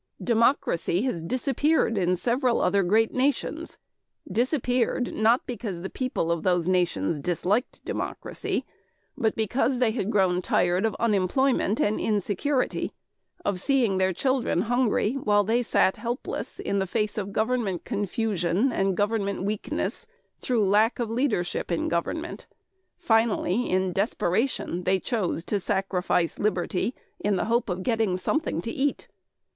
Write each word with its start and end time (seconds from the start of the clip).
Democracy 0.23 1.03
has 1.03 1.21
disappeared 1.21 1.95
in 1.95 2.15
several 2.15 2.59
other 2.59 2.81
great 2.81 3.13
nations 3.13 3.77
disappeared 4.31 5.13
not 5.13 5.45
because 5.45 5.81
the 5.81 5.91
people 5.91 6.31
of 6.31 6.41
those 6.41 6.67
nations 6.67 7.19
disliked 7.19 7.85
democracy, 7.85 8.65
but 9.15 9.35
because 9.35 9.77
they 9.77 9.91
had 9.91 10.09
grown 10.09 10.41
tired 10.41 10.87
of 10.87 10.95
unemployment 10.99 11.79
and 11.79 11.99
insecurity, 11.99 12.91
of 13.45 13.61
seeing 13.61 13.99
their 13.99 14.11
children 14.11 14.61
hungry 14.61 15.13
while 15.13 15.43
they 15.43 15.61
sat 15.61 15.97
helpless 15.97 16.59
in 16.59 16.79
the 16.79 16.87
face 16.87 17.15
of 17.15 17.31
government 17.31 17.85
confusion 17.85 18.71
and 18.71 18.97
government 18.97 19.43
weakness 19.43 20.07
through 20.39 20.65
lack 20.65 20.97
of 20.97 21.11
leadership 21.11 21.71
in 21.71 21.87
government. 21.87 22.47
Finally, 22.97 23.69
in 23.69 23.93
desperation, 23.93 24.83
they 24.83 24.99
chose 24.99 25.43
to 25.43 25.59
sacrifice 25.59 26.39
liberty 26.39 26.95
in 27.19 27.35
the 27.35 27.45
hope 27.45 27.69
of 27.69 27.83
getting 27.83 28.17
something 28.17 28.61
to 28.61 28.71
eat. 28.71 29.07